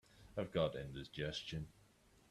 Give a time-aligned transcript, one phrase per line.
[0.35, 1.67] I've got indigestion.